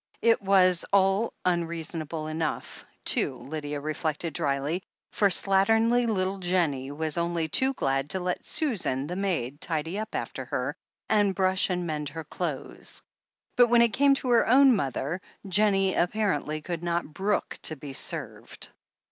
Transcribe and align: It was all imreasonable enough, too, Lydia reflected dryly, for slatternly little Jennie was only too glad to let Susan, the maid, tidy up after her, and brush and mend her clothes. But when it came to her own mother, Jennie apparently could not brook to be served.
It 0.23 0.41
was 0.41 0.83
all 0.91 1.31
imreasonable 1.45 2.25
enough, 2.27 2.83
too, 3.05 3.35
Lydia 3.35 3.79
reflected 3.79 4.33
dryly, 4.33 4.81
for 5.11 5.27
slatternly 5.29 6.07
little 6.07 6.39
Jennie 6.39 6.89
was 6.91 7.19
only 7.19 7.47
too 7.47 7.75
glad 7.75 8.09
to 8.09 8.19
let 8.19 8.43
Susan, 8.43 9.05
the 9.05 9.15
maid, 9.15 9.61
tidy 9.61 9.99
up 9.99 10.15
after 10.15 10.45
her, 10.45 10.75
and 11.07 11.35
brush 11.35 11.69
and 11.69 11.85
mend 11.85 12.09
her 12.09 12.23
clothes. 12.23 13.03
But 13.55 13.67
when 13.67 13.83
it 13.83 13.93
came 13.93 14.15
to 14.15 14.29
her 14.29 14.47
own 14.47 14.75
mother, 14.75 15.21
Jennie 15.47 15.93
apparently 15.93 16.63
could 16.63 16.81
not 16.81 17.13
brook 17.13 17.59
to 17.61 17.75
be 17.75 17.93
served. 17.93 18.69